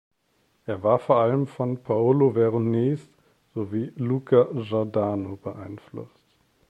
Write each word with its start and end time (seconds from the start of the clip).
Er 0.65 0.81
war 0.81 0.97
vor 0.97 1.17
allem 1.17 1.45
von 1.45 1.77
Paolo 1.83 2.33
Veronese 2.33 3.07
sowie 3.53 3.93
Luca 3.95 4.45
Giordano 4.51 5.35
beeinflusst. 5.35 6.39